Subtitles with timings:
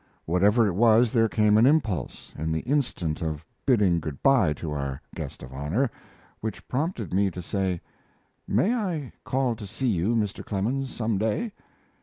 [0.25, 4.71] Whatever it was, there came an impulse, in the instant of bidding good by to
[4.71, 5.91] our guest of honor,
[6.39, 7.79] which prompted me to say:
[8.47, 10.43] "May I call to see you, Mr.
[10.43, 11.51] Clemens, some day?"